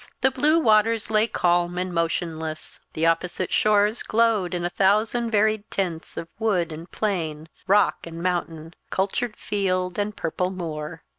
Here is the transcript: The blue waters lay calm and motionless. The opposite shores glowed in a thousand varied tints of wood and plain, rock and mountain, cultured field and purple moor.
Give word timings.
The 0.21 0.31
blue 0.31 0.57
waters 0.57 1.11
lay 1.11 1.27
calm 1.27 1.77
and 1.77 1.93
motionless. 1.93 2.79
The 2.93 3.05
opposite 3.05 3.53
shores 3.53 4.01
glowed 4.01 4.55
in 4.55 4.65
a 4.65 4.69
thousand 4.71 5.29
varied 5.29 5.69
tints 5.69 6.17
of 6.17 6.27
wood 6.39 6.71
and 6.71 6.89
plain, 6.89 7.49
rock 7.67 8.07
and 8.07 8.19
mountain, 8.19 8.73
cultured 8.89 9.35
field 9.37 9.99
and 9.99 10.17
purple 10.17 10.49
moor. 10.49 11.03